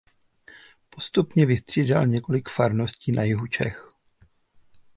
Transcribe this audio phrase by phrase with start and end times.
[0.89, 3.87] Postupně vystřídal několik farností na jihu Čech.